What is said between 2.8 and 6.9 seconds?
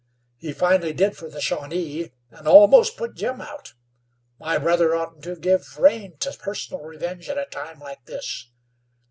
put Jim out. My brother oughtn't to give rein to personal